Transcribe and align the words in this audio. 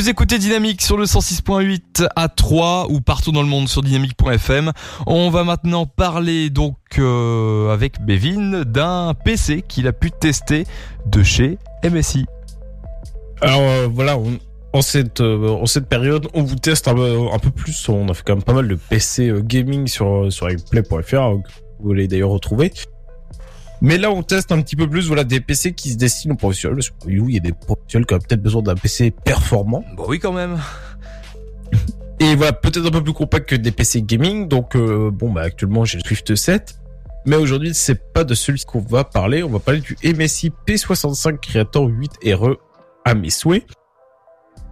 Vous 0.00 0.08
écoutez 0.08 0.38
Dynamique 0.38 0.80
sur 0.80 0.96
le 0.96 1.04
106.8 1.04 2.08
à 2.16 2.30
3 2.30 2.86
ou 2.88 3.02
partout 3.02 3.32
dans 3.32 3.42
le 3.42 3.48
monde 3.48 3.68
sur 3.68 3.82
dynamique.fm. 3.82 4.72
On 5.06 5.28
va 5.28 5.44
maintenant 5.44 5.84
parler 5.84 6.48
donc 6.48 6.78
euh, 6.96 7.70
avec 7.70 8.00
Bevin 8.00 8.62
d'un 8.64 9.12
PC 9.12 9.60
qu'il 9.60 9.86
a 9.86 9.92
pu 9.92 10.10
tester 10.10 10.64
de 11.04 11.22
chez 11.22 11.58
MSI. 11.84 12.24
Alors 13.42 13.60
euh, 13.60 13.88
voilà, 13.92 14.16
en 14.72 14.80
cette 14.80 15.20
euh, 15.20 15.50
en 15.50 15.66
cette 15.66 15.86
période, 15.86 16.28
on 16.32 16.44
vous 16.44 16.56
teste 16.56 16.88
un, 16.88 16.96
un, 16.96 17.38
peu 17.38 17.50
plus. 17.50 17.86
On 17.90 18.08
a 18.08 18.14
fait 18.14 18.22
quand 18.24 18.36
même 18.36 18.42
pas 18.42 18.54
mal 18.54 18.68
de 18.68 18.76
PC 18.76 19.30
gaming 19.42 19.86
sur 19.86 20.32
sur 20.32 20.48
play.fr. 20.70 21.30
Vous 21.30 21.42
voulez 21.78 22.08
d'ailleurs 22.08 22.30
retrouver. 22.30 22.72
Mais 23.82 23.96
là, 23.96 24.10
on 24.10 24.22
teste 24.22 24.52
un 24.52 24.60
petit 24.60 24.76
peu 24.76 24.88
plus, 24.88 25.06
voilà, 25.06 25.24
des 25.24 25.40
PC 25.40 25.72
qui 25.72 25.90
se 25.90 25.96
destinent 25.96 26.34
aux 26.34 26.36
professionnels. 26.36 26.76
Parce 26.76 26.90
que 26.90 27.10
il 27.10 27.34
y 27.34 27.36
a 27.36 27.40
des 27.40 27.52
professionnels 27.52 28.06
qui 28.06 28.14
ont 28.14 28.18
peut-être 28.18 28.42
besoin 28.42 28.62
d'un 28.62 28.74
PC 28.74 29.10
performant. 29.10 29.84
Bon, 29.96 30.04
oui, 30.08 30.18
quand 30.18 30.32
même. 30.32 30.58
Et 32.20 32.36
voilà, 32.36 32.52
peut-être 32.52 32.84
un 32.86 32.90
peu 32.90 33.02
plus 33.02 33.14
compact 33.14 33.48
que 33.48 33.56
des 33.56 33.70
PC 33.70 34.02
gaming. 34.02 34.46
Donc, 34.48 34.76
euh, 34.76 35.10
bon, 35.10 35.32
bah, 35.32 35.42
actuellement, 35.42 35.86
j'ai 35.86 35.98
le 35.98 36.06
Swift 36.06 36.34
7. 36.34 36.76
Mais 37.26 37.36
aujourd'hui, 37.36 37.74
c'est 37.74 38.12
pas 38.12 38.24
de 38.24 38.34
celui 38.34 38.60
qu'on 38.64 38.80
va 38.80 39.04
parler. 39.04 39.42
On 39.42 39.48
va 39.48 39.58
parler 39.58 39.80
du 39.80 39.96
MSI 40.04 40.52
P65 40.66 41.38
Creator 41.38 41.86
8 41.86 42.34
RE 42.34 42.56
à 43.04 43.14
mes 43.14 43.30
souhaits. 43.30 43.64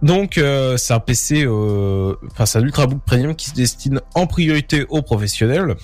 Donc, 0.01 0.37
euh, 0.37 0.77
c'est 0.77 0.93
un 0.93 0.99
PC, 0.99 1.43
euh, 1.45 2.15
enfin, 2.31 2.45
c'est 2.45 2.59
un 2.59 2.63
ultrabook 2.63 3.01
premium 3.05 3.35
qui 3.35 3.49
se 3.49 3.55
destine 3.55 3.99
en 4.15 4.27
priorité 4.27 4.85
aux 4.89 5.01
professionnels. 5.01 5.75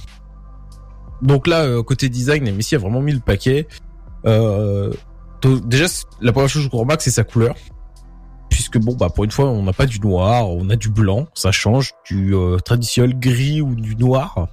Donc 1.21 1.47
là, 1.47 1.63
euh, 1.63 1.83
côté 1.83 2.09
design, 2.09 2.49
MSI 2.51 2.75
a 2.75 2.77
vraiment 2.77 3.01
mis 3.01 3.13
le 3.13 3.19
paquet. 3.19 3.67
Euh, 4.25 4.91
déjà, 5.65 5.85
la 6.21 6.31
première 6.31 6.49
chose 6.49 6.65
que 6.65 6.71
je 6.71 6.77
remarque, 6.77 7.01
c'est 7.01 7.11
sa 7.11 7.23
couleur. 7.23 7.55
Puisque 8.49 8.77
bon, 8.77 8.95
bah 8.95 9.09
pour 9.13 9.23
une 9.23 9.31
fois, 9.31 9.45
on 9.45 9.63
n'a 9.63 9.73
pas 9.73 9.85
du 9.85 9.99
noir, 9.99 10.49
on 10.49 10.69
a 10.69 10.75
du 10.75 10.89
blanc. 10.89 11.27
Ça 11.33 11.51
change 11.51 11.93
du 12.09 12.33
euh, 12.35 12.57
traditionnel 12.57 13.17
gris 13.19 13.61
ou 13.61 13.75
du 13.75 13.95
noir. 13.95 14.47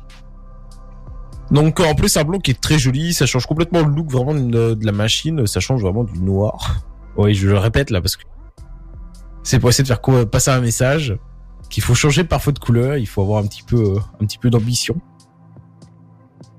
Donc 1.51 1.81
en 1.81 1.95
plus, 1.95 2.17
un 2.17 2.25
blanc 2.25 2.39
qui 2.39 2.53
est 2.53 2.61
très 2.61 2.79
joli. 2.79 3.13
Ça 3.13 3.27
change 3.27 3.47
complètement 3.47 3.81
le 3.81 3.95
look 3.95 4.11
vraiment 4.11 4.35
de, 4.35 4.79
la 4.83 4.93
machine. 4.93 5.47
Ça 5.47 5.61
change 5.61 5.83
vraiment 5.83 6.05
du 6.05 6.19
noir. 6.19 6.77
Oui, 7.19 7.35
je 7.35 7.47
le 7.47 7.59
répète 7.59 7.91
là 7.91 8.01
parce 8.01 8.17
que 8.17 8.23
c'est 9.43 9.59
pour 9.59 9.69
essayer 9.69 9.85
de 9.85 9.89
faire 9.89 10.01
passer 10.31 10.51
un 10.51 10.63
message 10.63 11.15
qu'il 11.69 11.83
faut 11.83 11.95
changer 11.95 12.25
parfois 12.25 12.55
de 12.55 12.59
couleur. 12.59 12.97
Il 12.97 13.07
faut 13.07 13.21
avoir 13.21 13.43
un 13.45 13.47
petit 13.47 13.63
peu, 13.63 13.97
un 14.19 14.25
petit 14.25 14.39
peu 14.39 14.49
d'ambition. 14.49 14.99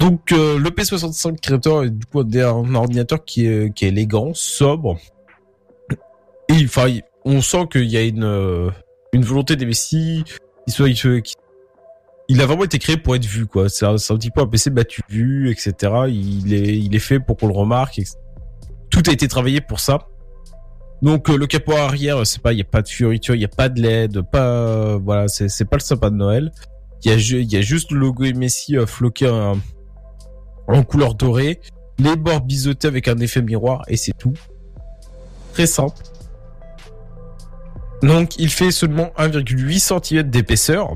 Donc 0.03 0.33
euh, 0.33 0.59
le 0.59 0.69
P65 0.69 1.39
Creator 1.39 1.85
est 1.85 1.89
du 1.89 2.05
coup 2.05 2.19
un 2.19 2.75
ordinateur 2.75 3.23
qui 3.23 3.45
est, 3.45 3.83
élégant, 3.83 4.33
sobre. 4.33 4.99
Et 6.49 6.65
enfin, 6.65 6.93
on 7.23 7.39
sent 7.39 7.67
qu'il 7.71 7.85
y 7.85 7.95
a 7.95 8.01
une, 8.01 8.25
euh, 8.25 8.69
volonté 9.13 9.55
il 9.57 9.75
soit, 10.73 10.89
il, 12.27 12.41
a 12.41 12.45
vraiment 12.45 12.65
été 12.65 12.79
créé 12.79 12.97
pour 12.97 13.15
être 13.15 13.25
vu, 13.25 13.45
quoi. 13.45 13.69
C'est 13.69 13.85
un, 13.85 13.95
petit 13.95 14.29
peu 14.29 14.41
un 14.41 14.47
PC 14.47 14.71
battu 14.71 14.99
vu, 15.07 15.49
etc. 15.49 15.93
Il 16.09 16.53
est, 16.53 16.99
fait 16.99 17.21
pour 17.21 17.37
qu'on 17.37 17.47
le 17.47 17.53
remarque. 17.53 18.01
Tout 18.89 19.03
a 19.07 19.11
été 19.13 19.29
travaillé 19.29 19.61
pour 19.61 19.79
ça. 19.79 20.09
Donc 21.01 21.29
euh, 21.29 21.37
le 21.37 21.47
capot 21.47 21.77
arrière, 21.77 22.27
c'est 22.27 22.41
pas, 22.41 22.51
il 22.51 22.57
y 22.57 22.61
a 22.61 22.65
pas 22.65 22.81
de 22.81 22.89
fioriture, 22.89 23.35
il 23.35 23.41
y 23.41 23.45
a 23.45 23.49
pas 23.49 23.69
de 23.69 23.81
LED, 23.81 24.21
pas, 24.29 24.97
voilà, 24.97 25.29
c'est, 25.29 25.63
pas 25.63 25.77
le 25.77 25.81
sapin 25.81 26.11
de 26.11 26.17
Noël. 26.17 26.51
Il 27.05 27.11
y 27.11 27.55
a, 27.55 27.61
juste 27.61 27.91
le 27.91 27.99
logo 27.99 28.25
MSI 28.25 28.75
floqué 28.85 29.27
en 30.67 30.83
couleur 30.83 31.15
dorée, 31.15 31.59
les 31.99 32.15
bords 32.15 32.41
biseautés 32.41 32.87
avec 32.87 33.07
un 33.07 33.17
effet 33.17 33.41
miroir 33.41 33.83
et 33.87 33.97
c'est 33.97 34.13
tout. 34.17 34.33
Très 35.53 35.67
simple. 35.67 36.01
Donc 38.01 38.37
il 38.37 38.49
fait 38.49 38.71
seulement 38.71 39.11
1,8 39.17 39.79
cm 39.79 40.29
d'épaisseur. 40.29 40.95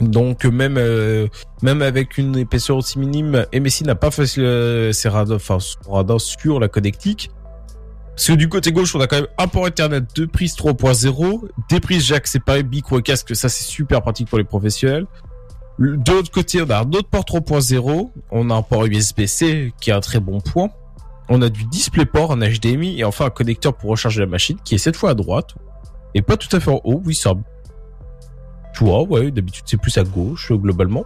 Donc 0.00 0.44
même 0.44 0.76
euh, 0.78 1.28
même 1.62 1.80
avec 1.80 2.18
une 2.18 2.36
épaisseur 2.36 2.76
aussi 2.76 2.98
minime, 2.98 3.46
MSI 3.54 3.84
n'a 3.84 3.94
pas 3.94 4.10
fait 4.10 4.38
euh, 4.38 4.92
ses 4.92 5.08
radars, 5.08 5.36
enfin 5.36 5.58
son 5.60 6.18
sur 6.18 6.60
la 6.60 6.68
connectique. 6.68 7.30
Parce 8.14 8.26
que 8.26 8.32
du 8.34 8.48
côté 8.48 8.72
gauche, 8.72 8.94
on 8.94 9.00
a 9.00 9.06
quand 9.06 9.16
même 9.16 9.28
un 9.38 9.48
port 9.48 9.66
Ethernet, 9.66 10.02
deux 10.14 10.26
prises 10.26 10.54
3.0, 10.54 11.48
des 11.70 11.80
prises 11.80 12.04
jack 12.04 12.26
séparées, 12.26 12.62
micro 12.62 12.98
et 12.98 13.02
casque, 13.02 13.34
ça 13.34 13.48
c'est 13.48 13.64
super 13.64 14.02
pratique 14.02 14.28
pour 14.28 14.36
les 14.36 14.44
professionnels. 14.44 15.06
De 15.78 16.12
l'autre 16.12 16.30
côté, 16.30 16.62
on 16.62 16.70
a 16.70 16.80
un 16.80 16.92
autre 16.92 17.08
port 17.08 17.24
3.0, 17.24 18.10
on 18.30 18.50
a 18.50 18.54
un 18.54 18.62
port 18.62 18.84
USB-C 18.84 19.72
qui 19.80 19.90
est 19.90 19.92
un 19.92 20.00
très 20.00 20.20
bon 20.20 20.40
point. 20.40 20.70
On 21.28 21.40
a 21.40 21.48
du 21.48 21.64
DisplayPort, 21.64 22.32
un 22.32 22.38
HDMI 22.38 23.00
et 23.00 23.04
enfin 23.04 23.26
un 23.26 23.30
connecteur 23.30 23.74
pour 23.74 23.90
recharger 23.90 24.20
la 24.20 24.26
machine 24.26 24.58
qui 24.64 24.74
est 24.74 24.78
cette 24.78 24.96
fois 24.96 25.10
à 25.10 25.14
droite 25.14 25.54
et 26.14 26.22
pas 26.22 26.36
tout 26.36 26.54
à 26.54 26.60
fait 26.60 26.70
en 26.70 26.80
haut. 26.84 27.00
Oui, 27.04 27.14
ça. 27.14 27.32
Tu 28.74 28.84
vois, 28.84 29.02
ouais, 29.02 29.30
d'habitude 29.30 29.64
c'est 29.66 29.76
plus 29.76 29.96
à 29.98 30.04
gauche 30.04 30.52
globalement. 30.52 31.04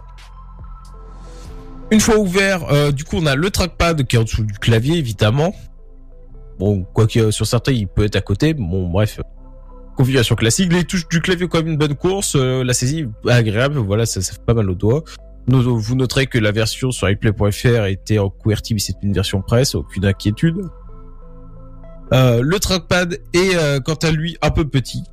Une 1.91 2.01
fois 2.01 2.17
ouvert, 2.17 2.69
euh, 2.71 2.91
du 2.91 3.05
coup 3.05 3.17
on 3.17 3.25
a 3.25 3.35
le 3.35 3.49
trackpad 3.49 4.05
qui 4.05 4.17
est 4.17 4.19
en 4.19 4.23
dessous 4.23 4.43
du 4.43 4.59
clavier 4.59 4.97
évidemment. 4.97 5.53
Bon, 6.59 6.83
quoique 6.93 7.31
sur 7.31 7.47
certains 7.47 7.71
il 7.71 7.87
peut 7.87 8.03
être 8.03 8.17
à 8.17 8.21
côté. 8.21 8.53
Bon, 8.53 8.89
bref, 8.89 9.21
configuration 9.97 10.35
classique. 10.35 10.71
Les 10.71 10.85
touches 10.85 11.07
du 11.09 11.19
clavier 11.19 11.47
quand 11.47 11.57
même 11.57 11.69
une 11.69 11.77
bonne 11.77 11.95
course, 11.95 12.35
euh, 12.35 12.63
la 12.63 12.73
saisie 12.73 13.07
agréable, 13.27 13.79
voilà, 13.79 14.05
ça, 14.05 14.21
ça 14.21 14.33
fait 14.33 14.45
pas 14.45 14.53
mal 14.53 14.69
au 14.69 14.75
doigt. 14.75 15.03
Vous 15.47 15.95
noterez 15.95 16.27
que 16.27 16.37
la 16.37 16.51
version 16.51 16.91
sur 16.91 17.09
iPlay.fr 17.09 17.85
était 17.85 18.19
en 18.19 18.29
QWERTY, 18.29 18.73
mais 18.73 18.79
c'est 18.79 18.95
une 19.01 19.13
version 19.13 19.41
presse, 19.41 19.75
aucune 19.75 20.05
inquiétude. 20.05 20.61
Euh, 22.13 22.41
le 22.41 22.59
trackpad 22.59 23.19
est 23.33 23.55
euh, 23.55 23.79
quant 23.79 23.95
à 23.95 24.11
lui 24.11 24.37
un 24.41 24.51
peu 24.51 24.67
petit. 24.67 25.03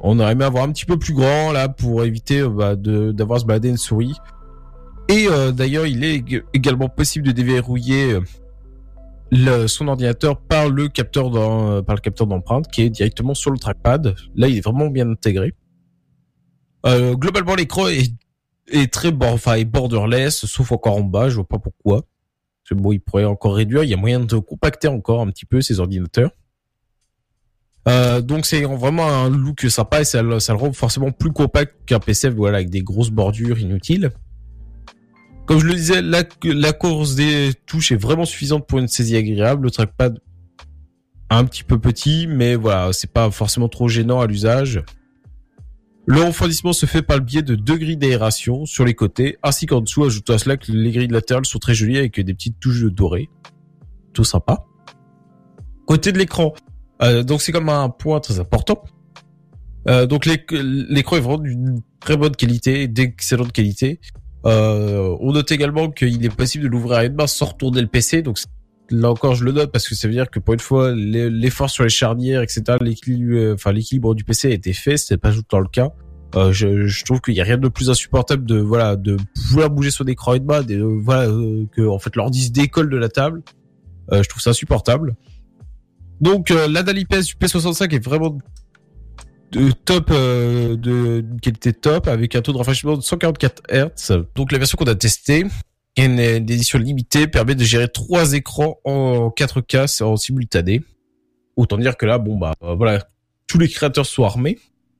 On 0.00 0.18
aurait 0.18 0.32
aimé 0.32 0.44
avoir 0.44 0.64
un 0.64 0.72
petit 0.72 0.84
peu 0.84 0.98
plus 0.98 1.14
grand 1.14 1.52
là 1.52 1.68
pour 1.68 2.04
éviter 2.04 2.42
bah, 2.46 2.76
d'avoir 2.76 3.40
se 3.40 3.46
balader 3.46 3.68
une 3.68 3.76
souris. 3.76 4.14
Et 5.08 5.28
d'ailleurs, 5.54 5.86
il 5.86 6.04
est 6.04 6.24
également 6.52 6.88
possible 6.88 7.28
de 7.28 7.32
déverrouiller 7.32 8.18
le, 9.30 9.66
son 9.66 9.88
ordinateur 9.88 10.40
par 10.40 10.68
le 10.68 10.88
capteur 10.88 11.30
dans, 11.30 11.82
par 11.82 11.96
le 11.96 12.00
capteur 12.00 12.26
d'empreinte 12.26 12.68
qui 12.68 12.82
est 12.82 12.90
directement 12.90 13.34
sur 13.34 13.50
le 13.50 13.58
trackpad. 13.58 14.14
Là, 14.34 14.48
il 14.48 14.58
est 14.58 14.60
vraiment 14.60 14.88
bien 14.88 15.10
intégré. 15.10 15.54
Euh, 16.86 17.14
globalement, 17.14 17.54
l'écran 17.54 17.88
est, 17.88 18.12
est 18.68 18.92
très 18.92 19.12
enfin, 19.22 19.62
borderless, 19.64 20.46
sauf 20.46 20.72
encore 20.72 20.96
en 20.96 21.02
bas. 21.02 21.28
Je 21.28 21.36
vois 21.36 21.48
pas 21.48 21.58
pourquoi. 21.58 22.02
Parce 22.68 22.80
bon, 22.80 22.92
il 22.92 23.00
pourrait 23.00 23.24
encore 23.24 23.56
réduire. 23.56 23.84
Il 23.84 23.90
y 23.90 23.94
a 23.94 23.96
moyen 23.96 24.20
de 24.20 24.36
compacter 24.38 24.88
encore 24.88 25.20
un 25.20 25.28
petit 25.28 25.46
peu 25.46 25.60
ces 25.60 25.80
ordinateurs. 25.80 26.30
Euh, 27.88 28.20
donc 28.20 28.46
c'est 28.46 28.62
vraiment 28.62 29.08
un 29.08 29.30
look 29.30 29.60
sympa 29.68 30.00
et 30.00 30.04
ça, 30.04 30.20
ça 30.40 30.52
le 30.52 30.58
rend 30.58 30.72
forcément 30.72 31.12
plus 31.12 31.30
compact 31.30 31.72
qu'un 31.86 32.00
PC 32.00 32.30
voilà 32.30 32.56
avec 32.56 32.68
des 32.68 32.82
grosses 32.82 33.10
bordures 33.10 33.60
inutiles. 33.60 34.10
Comme 35.46 35.60
je 35.60 35.66
le 35.66 35.74
disais, 35.74 36.02
la, 36.02 36.24
la 36.42 36.72
course 36.72 37.14
des 37.14 37.52
touches 37.66 37.92
est 37.92 37.96
vraiment 37.96 38.24
suffisante 38.24 38.66
pour 38.66 38.78
une 38.78 38.88
saisie 38.88 39.16
agréable. 39.16 39.64
Le 39.64 39.70
trackpad 39.70 40.20
un 41.30 41.44
petit 41.44 41.64
peu 41.64 41.78
petit, 41.78 42.26
mais 42.26 42.54
voilà, 42.54 42.92
c'est 42.92 43.10
pas 43.10 43.30
forcément 43.30 43.68
trop 43.68 43.88
gênant 43.88 44.20
à 44.20 44.26
l'usage. 44.26 44.82
Le 46.06 46.22
refroidissement 46.22 46.72
se 46.72 46.86
fait 46.86 47.02
par 47.02 47.16
le 47.16 47.24
biais 47.24 47.42
de 47.42 47.56
deux 47.56 47.76
grilles 47.76 47.96
d'aération 47.96 48.64
sur 48.64 48.84
les 48.84 48.94
côtés, 48.94 49.38
ainsi 49.42 49.66
qu'en 49.66 49.80
dessous, 49.80 50.04
ajoutons 50.04 50.34
à 50.34 50.38
cela 50.38 50.56
que 50.56 50.70
les 50.70 50.92
grilles 50.92 51.08
latérales 51.08 51.46
sont 51.46 51.58
très 51.58 51.74
jolies 51.74 51.98
avec 51.98 52.20
des 52.20 52.34
petites 52.34 52.60
touches 52.60 52.84
dorées. 52.84 53.28
Tout 54.12 54.22
sympa. 54.22 54.64
Côté 55.84 56.12
de 56.12 56.18
l'écran, 56.18 56.54
euh, 57.02 57.24
donc 57.24 57.42
c'est 57.42 57.52
comme 57.52 57.68
un 57.68 57.88
point 57.88 58.20
très 58.20 58.38
important. 58.38 58.84
Euh, 59.88 60.06
donc 60.06 60.26
l'écran 60.26 61.16
est 61.16 61.20
vraiment 61.20 61.38
d'une 61.38 61.80
très 62.00 62.16
bonne 62.16 62.34
qualité, 62.36 62.86
d'excellente 62.86 63.52
qualité. 63.52 64.00
Euh, 64.46 65.16
on 65.20 65.32
note 65.32 65.50
également 65.50 65.90
qu'il 65.90 66.24
est 66.24 66.34
possible 66.34 66.64
de 66.64 66.68
l'ouvrir 66.68 66.98
à 66.98 67.04
une 67.04 67.14
main 67.14 67.26
sans 67.26 67.46
retourner 67.46 67.80
le 67.80 67.88
PC. 67.88 68.22
Donc 68.22 68.38
là 68.90 69.10
encore, 69.10 69.34
je 69.34 69.44
le 69.44 69.52
note 69.52 69.72
parce 69.72 69.88
que 69.88 69.94
ça 69.94 70.06
veut 70.06 70.14
dire 70.14 70.30
que 70.30 70.38
pour 70.38 70.54
une 70.54 70.60
fois, 70.60 70.92
l'effort 70.94 71.68
sur 71.68 71.84
les 71.84 71.90
charnières, 71.90 72.42
etc., 72.42 72.62
l'équilibre, 72.80 73.34
euh, 73.34 73.72
l'équilibre 73.72 74.14
du 74.14 74.24
PC 74.24 74.48
a 74.48 74.54
été 74.54 74.72
fait. 74.72 74.96
C'est 74.96 75.16
pas 75.16 75.30
tout 75.30 75.38
le 75.38 75.42
temps 75.42 75.60
le 75.60 75.68
cas. 75.68 75.90
Euh, 76.36 76.52
je, 76.52 76.86
je, 76.86 77.04
trouve 77.04 77.20
qu'il 77.20 77.34
y 77.34 77.40
a 77.40 77.44
rien 77.44 77.56
de 77.56 77.68
plus 77.68 77.88
insupportable 77.90 78.44
de 78.44 78.58
voilà 78.58 78.96
de 78.96 79.16
pouvoir 79.48 79.70
bouger 79.70 79.90
son 79.90 80.04
écran 80.04 80.32
à 80.32 80.36
une 80.36 80.44
main, 80.44 80.62
et, 80.68 80.78
voilà 80.80 81.28
que 81.72 81.86
en 81.86 81.98
fait 81.98 82.14
l'ordi 82.16 82.44
se 82.44 82.50
décolle 82.50 82.90
de 82.90 82.96
la 82.96 83.08
table. 83.08 83.42
je 84.12 84.28
trouve 84.28 84.42
ça 84.42 84.50
insupportable. 84.50 85.14
Donc 86.20 86.50
la 86.50 86.82
dalle 86.82 86.98
IPS 86.98 87.26
du 87.26 87.34
P65 87.34 87.94
est 87.94 88.04
vraiment 88.04 88.38
de 89.52 89.70
top 89.70 90.10
euh, 90.10 90.76
de 90.76 91.24
qualité 91.40 91.72
top 91.72 92.08
avec 92.08 92.34
un 92.34 92.42
taux 92.42 92.52
de 92.52 92.58
rafraîchissement 92.58 92.96
de 92.96 93.02
144 93.02 93.62
Hz. 93.70 94.24
Donc 94.34 94.52
la 94.52 94.58
version 94.58 94.76
qu'on 94.76 94.86
a 94.86 94.94
testée, 94.94 95.44
une, 95.96 96.18
édition 96.18 96.78
limitée, 96.78 97.26
permet 97.26 97.54
de 97.54 97.64
gérer 97.64 97.88
trois 97.88 98.34
écrans 98.34 98.78
en 98.84 99.28
4K 99.28 100.02
en 100.02 100.16
simultané. 100.16 100.82
Autant 101.56 101.78
dire 101.78 101.96
que 101.96 102.06
là, 102.06 102.18
bon 102.18 102.36
bah 102.36 102.54
voilà, 102.60 103.06
tous 103.46 103.58
les 103.58 103.68
créateurs 103.68 104.06
sont 104.06 104.24
armés. 104.24 104.58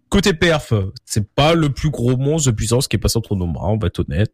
Côté 0.09 0.33
perf, 0.33 0.73
c'est 1.05 1.29
pas 1.35 1.55
le 1.55 1.71
plus 1.71 1.91
gros 1.91 2.17
monstre 2.17 2.51
de 2.51 2.57
puissance 2.57 2.89
qui 2.89 2.97
est 2.97 2.99
passé 2.99 3.19
entre 3.19 3.35
nos 3.35 3.47
mains, 3.47 3.61
on 3.63 3.77
va 3.77 3.89
être 3.89 4.01
honnête. 4.01 4.33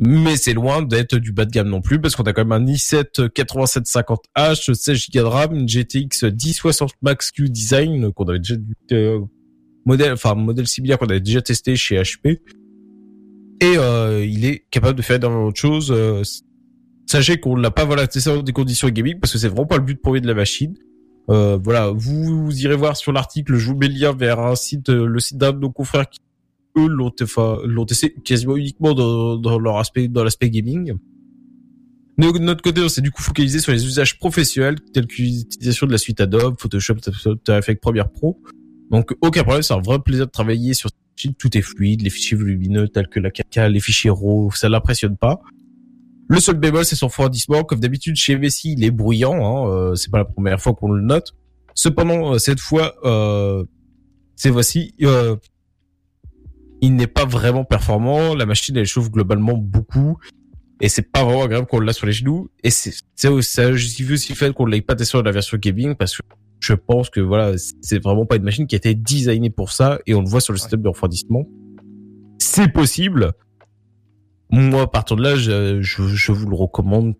Mais 0.00 0.36
c'est 0.36 0.52
loin 0.52 0.82
d'être 0.82 1.16
du 1.16 1.32
bas 1.32 1.44
de 1.44 1.50
gamme 1.50 1.68
non 1.68 1.80
plus, 1.80 2.00
parce 2.00 2.14
qu'on 2.14 2.22
a 2.22 2.32
quand 2.32 2.44
même 2.44 2.52
un 2.52 2.64
i7 2.64 3.28
8750H, 3.30 4.72
16 4.72 5.06
Go 5.12 5.20
de 5.20 5.24
RAM, 5.24 5.56
une 5.56 5.68
GTX 5.68 6.22
1060 6.22 6.92
Max 7.02 7.32
Q 7.32 7.48
Design 7.50 8.12
qu'on 8.12 8.28
avait 8.28 8.38
déjà 8.38 8.54
euh, 8.92 9.18
modèle, 9.84 10.12
enfin 10.12 10.34
modèle 10.34 10.66
similaire 10.66 10.98
qu'on 10.98 11.06
avait 11.06 11.20
déjà 11.20 11.42
testé 11.42 11.76
chez 11.76 11.96
HP. 12.00 12.40
Et 13.60 13.76
euh, 13.76 14.24
il 14.24 14.44
est 14.44 14.64
capable 14.70 14.96
de 14.96 15.02
faire 15.02 15.16
énormément 15.16 15.46
autre 15.46 15.60
chose. 15.60 15.90
Euh, 15.90 16.22
sachez 17.06 17.38
qu'on 17.38 17.56
l'a 17.56 17.70
pas 17.70 17.84
voilà 17.84 18.06
testé 18.06 18.30
dans 18.30 18.42
des 18.42 18.52
conditions 18.52 18.88
gaming 18.88 19.18
parce 19.18 19.32
que 19.32 19.38
c'est 19.38 19.48
vraiment 19.48 19.66
pas 19.66 19.76
le 19.76 19.82
but 19.82 20.00
premier 20.00 20.20
de 20.20 20.26
la 20.26 20.34
machine. 20.34 20.74
Euh, 21.30 21.58
voilà, 21.62 21.90
vous, 21.90 22.44
vous, 22.44 22.60
irez 22.60 22.76
voir 22.76 22.96
sur 22.96 23.12
l'article, 23.12 23.56
je 23.56 23.66
vous 23.66 23.76
mets 23.76 23.88
le 23.88 23.94
lien 23.94 24.12
vers 24.12 24.40
un 24.40 24.54
site, 24.54 24.88
euh, 24.88 25.06
le 25.06 25.20
site 25.20 25.36
d'un 25.36 25.52
de 25.52 25.58
nos 25.58 25.70
confrères 25.70 26.08
qui 26.08 26.20
eux 26.78 26.86
l'ont 26.86 27.12
l'ont 27.64 27.84
testé 27.84 28.14
quasiment 28.24 28.56
uniquement 28.56 28.94
dans, 28.94 29.36
dans 29.36 29.58
leur 29.58 29.76
aspect 29.76 30.08
dans 30.08 30.24
l'aspect 30.24 30.48
gaming. 30.48 30.94
De 32.18 32.38
notre 32.38 32.62
côté, 32.62 32.80
on 32.80 32.88
s'est 32.88 33.00
du 33.00 33.12
coup 33.12 33.22
focalisé 33.22 33.60
sur 33.60 33.72
les 33.72 33.84
usages 33.84 34.18
professionnels 34.18 34.76
tels 34.92 35.06
que 35.06 35.22
l'utilisation 35.22 35.86
de 35.86 35.92
la 35.92 35.98
suite 35.98 36.20
Adobe, 36.20 36.56
Photoshop, 36.58 36.96
After 37.06 37.56
Effects 37.56 37.80
Premiere 37.80 38.10
Pro. 38.10 38.40
Donc 38.90 39.14
aucun 39.20 39.42
problème, 39.42 39.62
c'est 39.62 39.74
un 39.74 39.80
vrai 39.80 39.98
plaisir 39.98 40.26
de 40.26 40.30
travailler 40.30 40.74
sur 40.74 40.90
tout 41.38 41.58
est 41.58 41.62
fluide, 41.62 42.02
les 42.02 42.10
fichiers 42.10 42.36
volumineux 42.36 42.88
tels 42.88 43.08
que 43.08 43.20
la 43.20 43.30
caca, 43.30 43.68
les 43.68 43.80
fichiers 43.80 44.10
RAW, 44.10 44.52
ça 44.52 44.68
l'impressionne 44.68 45.16
pas. 45.16 45.40
Le 46.28 46.40
seul 46.40 46.56
bémol, 46.56 46.84
c'est 46.84 46.96
son 46.96 47.06
refroidissement. 47.06 47.64
Comme 47.64 47.80
d'habitude, 47.80 48.16
chez 48.16 48.36
Messi, 48.36 48.72
il 48.72 48.84
est 48.84 48.90
bruyant. 48.90 49.34
Hein, 49.34 49.70
euh, 49.70 49.94
c'est 49.94 50.10
pas 50.10 50.18
la 50.18 50.26
première 50.26 50.60
fois 50.60 50.74
qu'on 50.74 50.92
le 50.92 51.02
note. 51.02 51.34
Cependant, 51.74 52.34
euh, 52.34 52.38
cette 52.38 52.60
fois, 52.60 52.94
euh, 53.04 53.64
c'est 54.36 54.50
voici, 54.50 54.94
euh, 55.02 55.36
il 56.82 56.96
n'est 56.96 57.06
pas 57.06 57.24
vraiment 57.24 57.64
performant. 57.64 58.34
La 58.34 58.44
machine, 58.44 58.76
elle 58.76 58.84
chauffe 58.84 59.10
globalement 59.10 59.54
beaucoup. 59.54 60.18
Et 60.80 60.88
c'est 60.88 61.10
pas 61.10 61.24
vraiment 61.24 61.44
agréable 61.44 61.66
qu'on 61.66 61.80
l'a 61.80 61.94
sur 61.94 62.06
les 62.06 62.12
genoux. 62.12 62.50
Et 62.62 62.70
c'est, 62.70 62.92
c'est, 63.16 63.42
ça 63.42 63.72
justifie 63.72 64.12
aussi 64.12 64.32
le 64.32 64.36
fait 64.36 64.52
qu'on 64.52 64.66
l'ait 64.66 64.82
pas 64.82 64.94
testé 64.94 65.10
sur 65.10 65.22
la 65.22 65.32
version 65.32 65.56
gaming 65.56 65.94
parce 65.94 66.16
que 66.16 66.22
je 66.60 66.74
pense 66.74 67.10
que 67.10 67.20
voilà, 67.20 67.52
c'est 67.80 68.02
vraiment 68.02 68.26
pas 68.26 68.36
une 68.36 68.42
machine 68.42 68.66
qui 68.66 68.74
a 68.74 68.78
été 68.78 68.94
designée 68.94 69.50
pour 69.50 69.72
ça 69.72 69.98
et 70.06 70.14
on 70.14 70.22
le 70.22 70.28
voit 70.28 70.40
sur 70.40 70.52
le 70.52 70.58
système 70.58 70.82
de 70.82 70.88
refroidissement. 70.88 71.44
C'est 72.38 72.72
possible. 72.72 73.32
Moi, 74.50 74.90
partant 74.90 75.14
de 75.14 75.22
là, 75.22 75.36
je, 75.36 75.80
je, 75.82 76.32
vous 76.32 76.48
le 76.48 76.56
recommande 76.56 77.14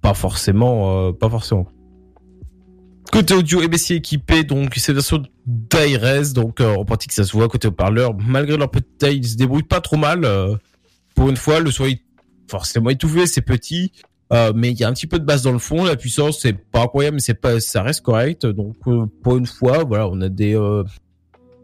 pas 0.00 0.14
forcément, 0.14 1.08
euh, 1.08 1.12
pas 1.12 1.28
forcément. 1.28 1.66
Côté 3.12 3.34
audio, 3.34 3.60
MSI 3.68 3.94
équipé, 3.94 4.44
donc 4.44 4.74
c'est 4.76 4.92
version 4.92 5.22
d'ARS, 5.46 6.32
donc 6.32 6.60
euh, 6.60 6.74
en 6.74 6.84
pratique 6.84 7.12
ça 7.12 7.24
se 7.24 7.32
voit 7.32 7.48
côté 7.48 7.68
haut-parleur. 7.68 8.14
Malgré 8.14 8.56
leur 8.56 8.70
petite 8.70 8.98
taille, 8.98 9.18
ils 9.18 9.28
se 9.28 9.36
débrouillent 9.36 9.62
pas 9.62 9.80
trop 9.80 9.96
mal. 9.96 10.24
Euh, 10.24 10.56
pour 11.14 11.28
une 11.28 11.36
fois, 11.36 11.60
le 11.60 11.70
son 11.70 11.84
est 11.84 12.02
forcément 12.50 12.90
étouffé, 12.90 13.26
c'est 13.26 13.42
petit, 13.42 13.92
euh, 14.34 14.52
mais 14.54 14.70
il 14.70 14.78
y 14.78 14.84
a 14.84 14.88
un 14.88 14.92
petit 14.92 15.06
peu 15.06 15.18
de 15.18 15.24
basse 15.24 15.42
dans 15.42 15.52
le 15.52 15.58
fond. 15.58 15.84
La 15.84 15.96
puissance 15.96 16.40
c'est 16.40 16.52
pas 16.52 16.82
incroyable, 16.82 17.16
mais 17.16 17.20
c'est 17.20 17.34
pas, 17.34 17.60
ça 17.60 17.82
reste 17.82 18.02
correct. 18.02 18.46
Donc 18.46 18.76
pour 19.22 19.36
une 19.36 19.46
fois, 19.46 19.84
voilà, 19.84 20.08
on 20.08 20.20
a 20.20 20.28
des, 20.28 20.52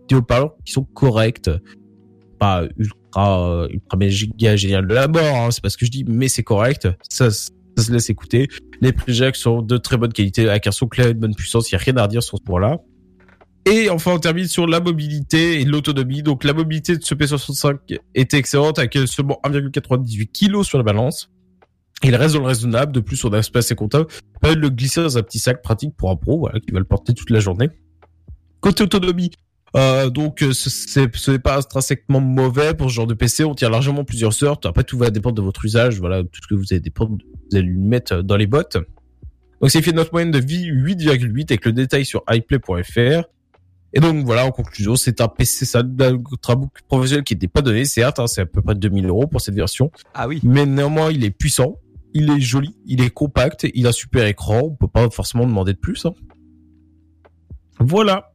des 0.08 0.14
haut-parleurs 0.14 0.54
qui 0.64 0.72
sont 0.72 0.84
corrects, 0.84 1.50
pas 2.38 2.64
ultra 2.76 3.66
ultra 3.70 3.98
méga 3.98 4.56
génial 4.56 4.86
de 4.86 4.94
la 4.94 5.08
mort, 5.08 5.36
hein, 5.36 5.50
c'est 5.50 5.62
pas 5.62 5.70
ce 5.70 5.76
que 5.76 5.86
je 5.86 5.90
dis, 5.90 6.04
mais 6.06 6.28
c'est 6.28 6.44
correct. 6.44 6.88
Ça 7.08 7.30
ça 7.76 7.84
se 7.84 7.92
laisse 7.92 8.10
écouter. 8.10 8.48
Les 8.80 8.92
projects 8.92 9.36
sont 9.36 9.62
de 9.62 9.76
très 9.76 9.96
bonne 9.96 10.12
qualité, 10.12 10.48
avec 10.48 10.66
un 10.66 10.72
son 10.72 10.86
clair 10.86 11.08
et 11.08 11.14
de 11.14 11.18
bonne 11.18 11.34
puissance, 11.34 11.70
il 11.70 11.74
n'y 11.74 11.80
a 11.80 11.84
rien 11.84 11.96
à 11.96 12.02
redire 12.04 12.22
sur 12.22 12.38
ce 12.38 12.42
point-là. 12.42 12.78
Et 13.66 13.90
enfin, 13.90 14.12
on 14.12 14.18
termine 14.18 14.46
sur 14.46 14.66
la 14.66 14.80
mobilité 14.80 15.60
et 15.60 15.64
l'autonomie. 15.64 16.22
Donc, 16.22 16.44
la 16.44 16.54
mobilité 16.54 16.96
de 16.96 17.04
ce 17.04 17.14
P65 17.14 17.98
était 18.14 18.38
excellente 18.38 18.78
avec 18.78 18.96
seulement 19.06 19.38
1,98 19.44 20.28
kg 20.32 20.62
sur 20.62 20.78
la 20.78 20.84
balance. 20.84 21.30
Il 22.02 22.16
reste 22.16 22.34
dans 22.34 22.40
le 22.40 22.46
raisonnable. 22.46 22.92
De 22.92 23.00
plus, 23.00 23.22
on 23.24 23.32
a 23.32 23.36
un 23.36 23.40
espace 23.40 23.66
assez 23.66 23.74
comptable. 23.74 24.06
Peut 24.40 24.54
le 24.54 24.70
glisser 24.70 25.02
dans 25.02 25.18
un 25.18 25.22
petit 25.22 25.38
sac 25.38 25.62
pratique 25.62 25.94
pour 25.96 26.10
un 26.10 26.16
pro, 26.16 26.38
voilà, 26.38 26.60
qui 26.60 26.72
va 26.72 26.78
le 26.78 26.84
porter 26.84 27.12
toute 27.12 27.30
la 27.30 27.40
journée. 27.40 27.68
Côté 28.60 28.82
autonomie, 28.82 29.30
euh, 29.76 30.10
donc 30.10 30.40
ce 30.40 31.30
n'est 31.30 31.38
pas 31.38 31.58
intrinsèquement 31.58 32.20
mauvais 32.20 32.74
pour 32.74 32.90
ce 32.90 32.94
genre 32.94 33.06
de 33.06 33.14
PC. 33.14 33.44
On 33.44 33.54
tient 33.54 33.70
largement 33.70 34.04
plusieurs 34.04 34.42
heures. 34.42 34.58
Après, 34.64 34.84
tout 34.84 34.98
va 34.98 35.10
dépendre 35.10 35.36
de 35.36 35.42
votre 35.42 35.64
usage. 35.64 35.98
Voilà, 36.00 36.22
tout 36.22 36.40
ce 36.42 36.46
que 36.46 36.54
vous 36.54 36.66
allez 36.70 36.80
dépendre, 36.80 37.12
vous 37.12 37.56
allez 37.56 37.66
lui 37.66 37.78
mettre 37.78 38.22
dans 38.22 38.36
les 38.36 38.46
bottes. 38.46 38.78
Donc 39.60 39.70
c'est 39.70 39.82
fait 39.82 39.92
notre 39.92 40.12
moyenne 40.12 40.30
de 40.30 40.38
vie 40.38 40.70
8,8 40.70 41.48
avec 41.48 41.64
le 41.66 41.72
détail 41.72 42.04
sur 42.04 42.24
iPlay.fr. 42.28 43.24
Et 43.92 44.00
donc 44.00 44.24
voilà, 44.24 44.46
en 44.46 44.52
conclusion, 44.52 44.96
c'est 44.96 45.20
un 45.20 45.28
PC, 45.28 45.64
ça, 45.64 45.80
un 45.80 46.14
ultrabook 46.14 46.70
professionnel 46.88 47.24
qui 47.24 47.34
n'était 47.34 47.48
pas 47.48 47.60
donné, 47.60 47.84
certes, 47.84 48.20
hein, 48.20 48.28
c'est 48.28 48.42
à 48.42 48.46
peu 48.46 48.62
près 48.62 48.76
2000 48.76 49.06
euros 49.06 49.26
pour 49.26 49.40
cette 49.40 49.56
version. 49.56 49.90
Ah 50.14 50.28
oui. 50.28 50.40
Mais 50.44 50.64
néanmoins, 50.64 51.10
il 51.10 51.24
est 51.24 51.30
puissant, 51.30 51.76
il 52.14 52.30
est 52.30 52.40
joli, 52.40 52.76
il 52.86 53.02
est 53.02 53.10
compact, 53.10 53.66
il 53.74 53.86
a 53.86 53.92
super 53.92 54.26
écran, 54.26 54.60
on 54.64 54.76
peut 54.76 54.88
pas 54.88 55.08
forcément 55.10 55.46
demander 55.46 55.72
de 55.72 55.78
plus. 55.78 56.06
Hein. 56.06 56.14
Voilà. 57.78 58.32